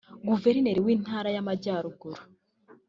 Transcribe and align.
Guverineri 0.27 0.79
w’intara 0.85 1.29
y’Amjyaruguru 1.35 2.21